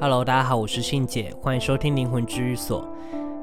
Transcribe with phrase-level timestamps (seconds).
[0.00, 2.86] Hello，大家好，我是信姐，欢迎收听灵魂治愈所。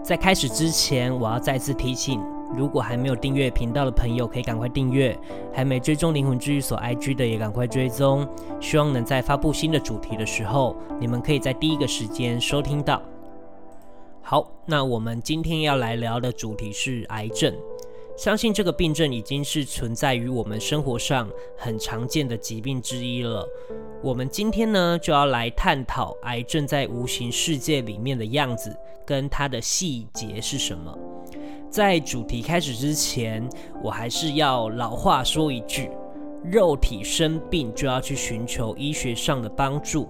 [0.04, 2.21] 在开始之前，我要再次提醒，
[2.54, 5.16] 如果还没有订阅频道的朋友，可以赶快订阅；
[5.53, 8.27] 还没追踪灵魂治愈所 IG 的，也赶快追踪。
[8.59, 13.02] 希望能在发布新的主题的时候，你们可以在第一个时间收听到。
[14.22, 17.55] 好，那我们今天要来聊的主题是癌症。
[18.21, 23.44] 相信这个病症已经是存在于我们生活上很常见的疾病之一了。
[24.03, 30.95] 我们今天呢，就要来探讨癌症在无形世界里面的样子跟它的细节是什么。
[31.67, 33.49] 在主题开始之前，
[33.84, 35.89] 我还是要老话说一句：
[36.44, 40.08] 肉体生病就要去寻求医学上的帮助，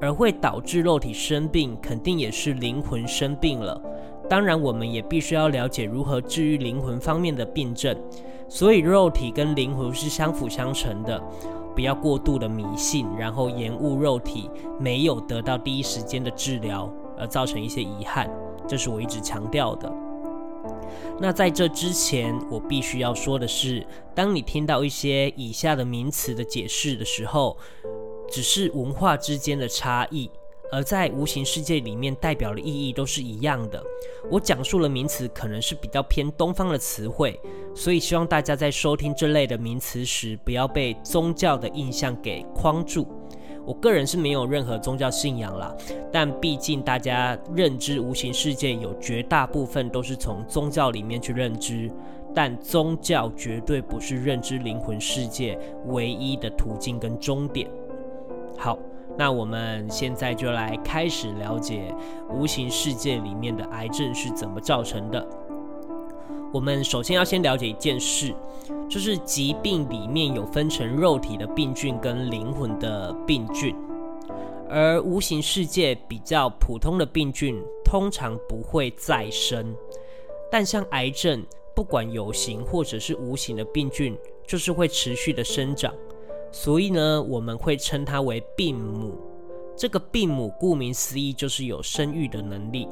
[0.00, 3.82] 而会导致肉体生病，肯定也是灵魂生病了。
[4.30, 8.00] 当然，我们也必须要了解如何治愈灵魂方面的病症，
[8.48, 11.20] 所以肉体跟灵魂是相辅相成的，
[11.74, 18.30] 不要过度的迷信，然后延误肉体没有得到第一时间的治疗，而造成一些遗憾，
[18.68, 19.92] 这是我一直强调的。
[21.18, 23.84] 那在这之前，我必须要说的是，
[24.14, 27.56] 当你听到一些以下的名词的解释的时候，
[28.30, 30.30] 只是文化之间的差异。
[30.72, 33.82] 而在无形世界里面，代表的意义都是一样的。
[34.30, 37.38] 我讲述的名词可能是比较偏东方的词汇，
[37.74, 43.06] 所以希望大家在收听这类的名词时，不要被宗教的印象给框住。
[43.66, 45.74] 我个人是没有任何宗教信仰啦，
[46.10, 51.90] 但毕竟大家认知无形世界有绝大部分都是从宗教里面去认知，
[52.34, 57.68] 但宗教绝对不是认知灵魂世界唯一的途径跟终点。
[58.56, 58.78] 好。
[59.20, 61.94] 那我们现在就来开始了解
[62.30, 65.28] 无形世界里面的癌症是怎么造成的。
[66.50, 68.34] 我们首先要先了解一件事，
[68.88, 73.76] 就是疾病里面有分成肉体的病菌跟灵魂的病菌，
[74.70, 79.76] 而无形世界比较普通的病菌通常不会再生，
[80.50, 81.44] 但像癌症，
[81.76, 85.92] 不管有形或者是无形的病菌，就是会持续的生长。
[86.52, 89.14] 所以呢，我们会称它为病母。
[89.76, 92.86] 这个病母顾名思义就是有生育的能力。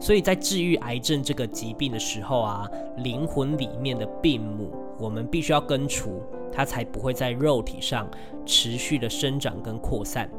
[0.00, 2.68] 所以在治愈癌症这个疾病的时候啊，
[2.98, 6.22] 灵魂里面的病母我们必须要根除，
[6.52, 8.08] 它才不会在肉体上
[8.46, 10.30] 持续的生长跟扩散。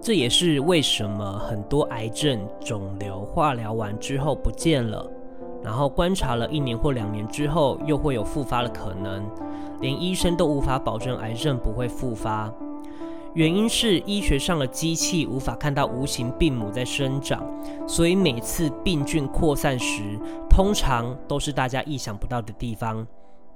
[0.00, 5.10] 这也是为什么很多癌症肿瘤化疗完之后不见了。
[5.66, 9.28] 然后观察了一年或两年之后，又会有复发的可能，
[9.80, 12.54] 连医生都无法保证癌症不会复发。
[13.34, 17.44] 原因是医学上的机器无法看到无形病母在生长，
[17.84, 20.16] 所以每次病菌扩散时，
[20.48, 23.04] 通常都是大家意想不到的地方，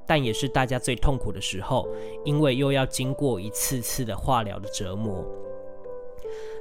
[0.05, 1.87] 但也是大家最痛苦的时候，
[2.25, 5.25] 因为又要经过一次次的化疗的折磨。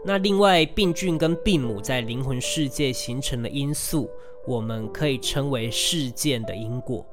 [0.05, 4.07] 那另外，病菌跟病母在灵魂世界形成的因素。
[4.49, 7.05] 我们可以称为事件的因果，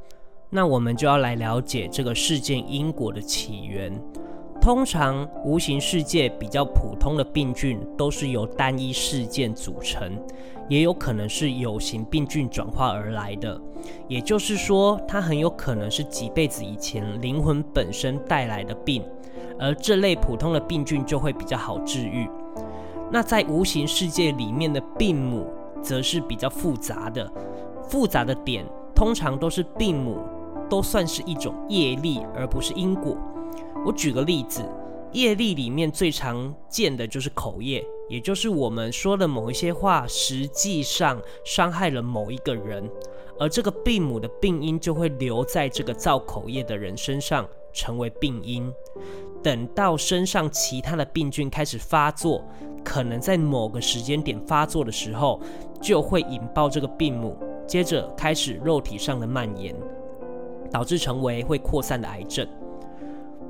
[0.49, 3.93] 那我们就要来了解这个事件因果的起源。
[4.59, 10.19] 通常无形世界比较普通的病菌都是由单一事件组成，
[10.67, 13.61] 也有可能是有形病菌转化而来的。
[14.09, 19.05] 也就是说，它很有可能是几辈子以前灵魂本身带来的病，
[19.59, 22.27] 而这类普通的病菌就会比较好治愈。
[23.13, 25.47] 那在无形世界里面的病母。
[25.87, 27.31] 则是比较复杂的，
[27.89, 30.19] 复杂的点通常都是病母，
[30.69, 33.17] 都算是一种业力，而不是因果。
[33.85, 34.69] 我举个例子，
[35.13, 42.91] 业力里面最常见的就是口业，也就是我们说的某一些话，实际上伤害了某一个人，
[43.39, 48.73] 而这个病母的病因就会留在这个造口业的人身上，成为病因。
[49.41, 52.43] 等到身上其他的病菌开始发作，
[52.83, 55.41] 可能在某个时间点发作的时候，
[55.87, 59.73] 就会引爆这个病母，接着开始肉体上的蔓延，
[60.69, 62.45] 导致成为会扩散的癌症。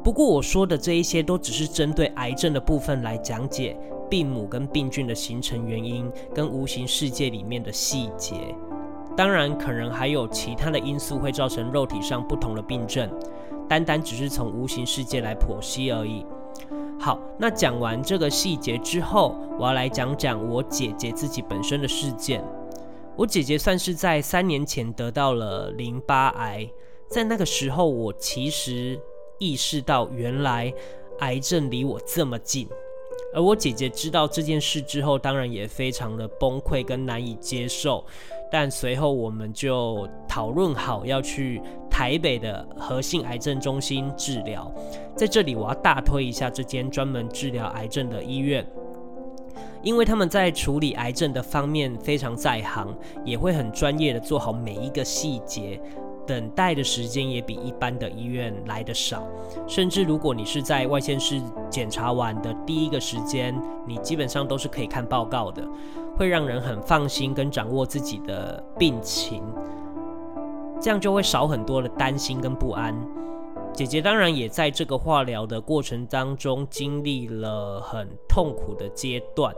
[0.05, 3.75] 不过我说的这一些都只是针对癌症的部分来讲解
[4.11, 8.35] 病母跟病菌的形成原因跟无形世界里面的细节。
[9.17, 13.11] 当然，可能还有其他的因素会造成肉体上不同的病症。
[13.67, 16.27] 单单只是从无形世界来剖析而已。
[17.07, 22.43] 好，那讲完这个细节之后，我要来讲讲我姐姐自己本身的事件。
[23.15, 26.69] 我姐姐算是在三年前得到了淋巴癌，
[27.09, 28.99] 在那个时候，我其实
[29.39, 30.75] 意识到原来
[31.21, 32.69] 癌症离我这么近。
[33.33, 38.05] 而我姐姐知道这件事之后，当然也非常的崩溃跟难以接受。
[38.51, 41.61] 但随后我们就讨论好要去
[41.97, 44.71] 台北的和信癌症中心治疗。
[45.15, 48.67] 在这里，我要大推一下这间专门治疗癌症的医院，
[49.81, 52.95] 因为他们在处理癌症的方面非常在行，
[53.25, 55.81] 也会很专业的做好每一个细节。
[56.27, 59.23] 等待的时间也比一般的医院来得少，
[59.67, 61.41] 甚至如果你是在外县市
[61.71, 65.67] 检查完的第一个时间，你基本上都是可以看报告的，
[66.15, 69.41] 会让人很放心跟掌握自己的病情，
[70.81, 72.95] 这样就会少很多的担心跟不安。
[73.73, 79.55] 姐姐当然也在这个化疗的过程当中经历了很痛苦的阶段，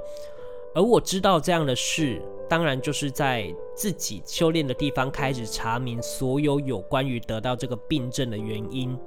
[0.75, 2.21] 而我知道这样的事。
[2.49, 8.99] 当然，就是在自己修炼的地方开始查明所有有关于得到这个病症的原因，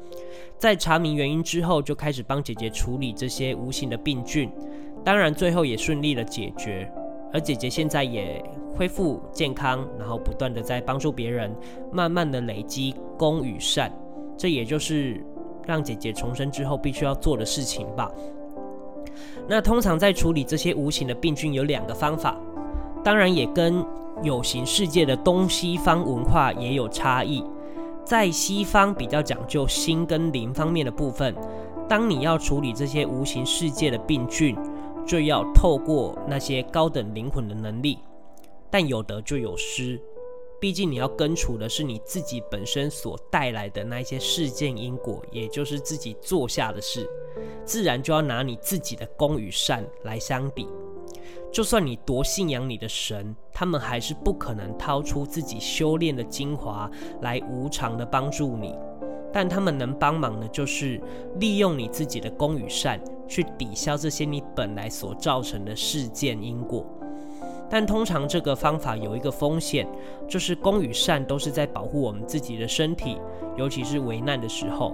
[0.60, 4.48] 在查明原因之后，就开始帮姐姐处理这些无形的病菌。
[5.04, 6.88] 当然，最后也顺利的解决。
[7.34, 8.44] 而姐姐现在也
[8.76, 11.56] 恢复健康，然后不断的在帮助别人，
[11.92, 13.92] 慢慢的累积功与善。
[14.38, 15.24] 这也就是
[15.66, 18.12] 让姐姐重生之后必须要做的事情吧。
[19.48, 22.38] 那通常在处理这些无形的病菌有两个方法。
[23.04, 23.84] 当然也跟
[24.22, 27.44] 有形世界的东西方文化也有差异，
[28.06, 31.36] 在西方比较讲究心跟灵方面的部分，
[31.90, 34.56] 当你要处理这些无形世界的病菌，
[35.06, 38.00] 就要透过那些高等灵魂的能力，
[38.70, 40.00] 但有得就有失，
[40.60, 47.10] 毕竟你要根除的是你自己本身所带来的那些事件因果，也就是自己做下的事，
[47.66, 50.68] 自然就要拿你自己的功与善来相比。
[51.52, 56.90] 就算你多信仰你的神，他们还是不可能掏出自己修炼的精华
[57.22, 58.74] 来无偿的帮助你。
[59.34, 61.02] 但他们能帮忙的，就是
[61.36, 66.86] 利用你自己的功与善，去抵消这些你本来所造成的事件因果。
[67.70, 69.88] 但通常这个方法有一个风险，
[70.28, 73.18] 就是功与善都是在保护我们自己的身体，
[73.56, 74.94] 尤其是危难的时候。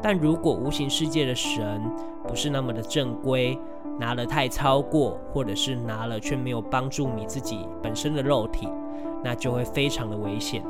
[0.00, 1.82] 但如果无形世界的神
[2.26, 3.58] 不是那么的正规，
[3.98, 8.68] 拿了太超过，或者是拿了却没有帮助你自己本身的肉体，
[9.22, 10.62] 那就会非常的危险。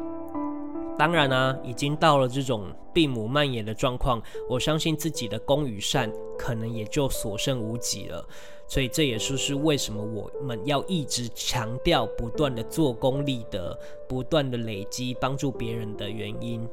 [0.99, 8.26] 当然啊，已经到了这种病母蔓延的状况，我相信自己的功与善可能也就所剩无几了。
[8.67, 16.67] 所以这也是是为什么我们要一直强调不断的做功立德，不断的累积帮助别人的原因。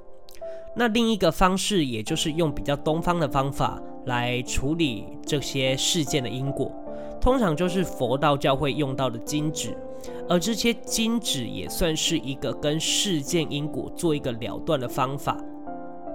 [0.73, 6.71] 那另一个方式，也就是用比较东方的方法来处理这些事件的因果，
[7.21, 9.77] 通常就是佛道教会用到的金纸，
[10.27, 15.37] 而这些金纸也算是一个跟事件因果做一个了断的方法。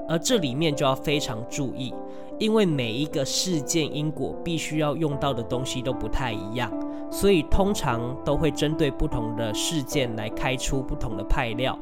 [0.09, 1.93] 而这里面就要非常注意，
[2.39, 6.73] 因为每一个事件因果必须要用到的东西都不太一样，
[7.11, 11.77] 所以通常都会针对不同的事件来开出不同的派料。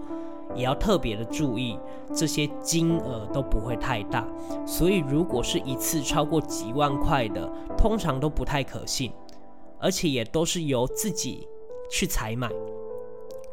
[0.54, 1.78] 也要特别的注意，
[2.14, 4.26] 这些金额都不会太大，
[4.66, 9.12] 所以如果是一次超过几万块的，通常都不太可信，
[9.78, 11.48] 而且也都是由自己
[11.90, 12.50] 去采买，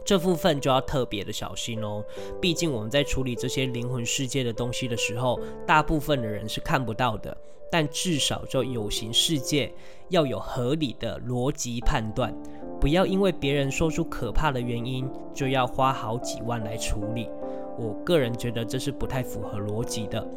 [0.06, 2.04] 这部分就要特别的小心哦。
[2.40, 7.36] 毕竟我们在处理这些灵魂世界的东西的时候，大部分的人是看不到的，
[7.72, 9.74] 但至少就有形世界
[10.10, 12.36] 要有合理的逻辑判断。
[12.82, 17.30] 不要因为别人说出可怕的原因，就要花好几万来处理。
[17.78, 20.28] 我个人觉得这是不太符合逻辑的。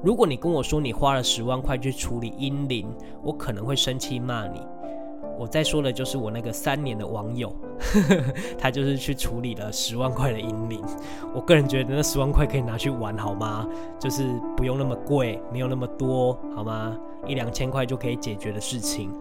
[0.00, 2.88] 如果你跟我说你花了十万块去处理阴灵，
[3.20, 4.60] 我可能会生气骂你。
[5.36, 7.52] 我在说的就是我那个三年的网友，
[8.56, 10.80] 他就是去处理了十万块的阴灵。
[11.34, 13.66] 我个人觉得那十万块可以拿去玩，好吗？
[13.98, 14.24] 就是
[14.56, 16.96] 不用那么贵，没有那么多，好吗？
[17.26, 19.12] 一两千块就可以解决的事情。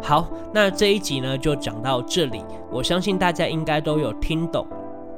[0.00, 2.42] 好，那这一集呢就讲到这里。
[2.70, 4.66] 我相信大家应该都有听懂。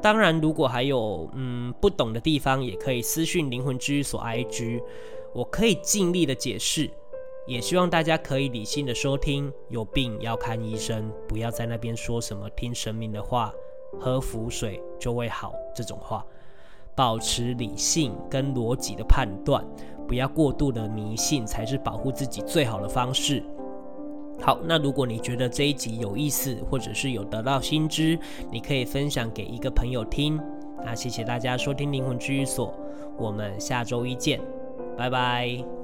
[0.00, 4.82] 当然，如果还有嗯不懂的地方，也可以私讯灵魂治愈所 IG，
[5.32, 6.90] 我可以尽力的解释。
[7.46, 9.52] 也希望大家可以理性的收听。
[9.68, 13.52] 有病要看医生，不要在那边说什么听神明的话，
[14.00, 16.24] 喝符水就会好这种话。
[16.94, 19.64] 保持理性跟逻辑的判断。
[20.12, 23.42] 不要过度的迷信，才是保护自己最好的方式。
[24.42, 28.18] 好，那如果你觉得这一集有意思，或者是有得到新知，
[28.50, 30.38] 你可以分享给一个朋友听。
[30.84, 32.74] 那谢谢大家收听灵魂治愈所，
[33.16, 34.38] 我们下周一见，
[34.98, 35.81] 拜拜。